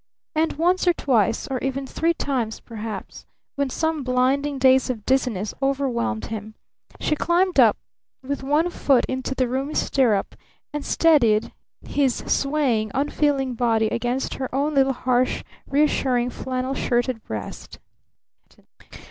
And 0.33 0.53
once, 0.53 0.87
or 0.87 0.93
twice, 0.93 1.45
or 1.47 1.59
even 1.59 1.85
three 1.85 2.15
times 2.15 2.59
perhaps, 2.59 3.27
when 3.53 3.69
some 3.69 4.01
blinding 4.01 4.57
daze 4.57 4.89
of 4.89 5.05
dizziness 5.05 5.53
overwhelmed 5.61 6.25
him, 6.25 6.55
she 6.99 7.15
climbed 7.15 7.59
up 7.59 7.77
with 8.23 8.41
one 8.41 8.71
foot 8.71 9.05
into 9.05 9.35
the 9.35 9.47
roomy 9.47 9.75
stirrup 9.75 10.33
and 10.73 10.83
steadied 10.83 11.53
his 11.87 12.23
swaying, 12.25 12.89
unfeeling 12.95 13.53
body 13.53 13.89
against 13.89 14.33
her 14.41 14.49
own 14.55 14.73
little 14.73 14.91
harsh, 14.93 15.43
reassuring, 15.67 16.31
flannel 16.31 16.73
shirted 16.73 17.23
breast. 17.23 17.77